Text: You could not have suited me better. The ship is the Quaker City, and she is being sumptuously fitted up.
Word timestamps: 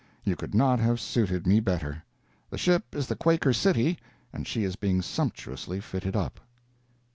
You 0.23 0.35
could 0.35 0.55
not 0.55 0.79
have 0.79 0.99
suited 0.99 1.45
me 1.45 1.59
better. 1.59 2.03
The 2.49 2.57
ship 2.57 2.95
is 2.95 3.05
the 3.05 3.15
Quaker 3.15 3.53
City, 3.53 3.99
and 4.33 4.47
she 4.47 4.63
is 4.63 4.75
being 4.75 5.03
sumptuously 5.03 5.79
fitted 5.79 6.15
up. 6.15 6.39